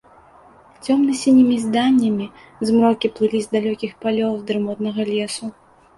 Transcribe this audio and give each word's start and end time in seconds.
Цёмна-сінімі 0.85 1.57
зданямі 1.65 2.27
змрокі 2.69 3.11
плылі 3.19 3.39
з 3.47 3.55
далёкіх 3.55 3.91
палёў, 4.07 4.33
з 4.41 4.45
дрымотнага 4.49 5.01
лесу. 5.13 5.45